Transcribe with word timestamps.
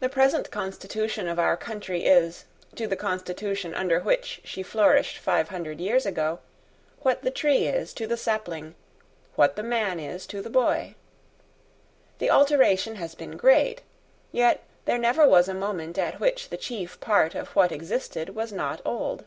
The 0.00 0.10
present 0.10 0.50
constitution 0.50 1.26
of 1.26 1.38
our 1.38 1.56
country 1.56 2.04
is, 2.04 2.44
to 2.74 2.86
the 2.86 2.94
constitution 2.94 3.72
under 3.74 3.98
which 4.00 4.42
she 4.44 4.62
flourished 4.62 5.16
five 5.16 5.48
hundred 5.48 5.80
years 5.80 6.04
ago, 6.04 6.40
what 7.00 7.22
the 7.22 7.30
tree 7.30 7.64
is 7.66 7.94
to 7.94 8.06
the 8.06 8.18
sapling, 8.18 8.74
what 9.36 9.56
the 9.56 9.62
man 9.62 9.98
is 9.98 10.26
to 10.26 10.42
the 10.42 10.50
boy. 10.50 10.94
The 12.18 12.28
alteration 12.28 12.96
has 12.96 13.14
been 13.14 13.38
great. 13.38 13.80
Yet 14.30 14.62
there 14.84 14.98
never 14.98 15.26
was 15.26 15.48
a 15.48 15.54
moment 15.54 15.96
at 15.96 16.20
which 16.20 16.50
the 16.50 16.58
chief 16.58 17.00
part 17.00 17.34
of 17.34 17.48
what 17.56 17.72
existed 17.72 18.34
was 18.34 18.52
not 18.52 18.82
old. 18.84 19.24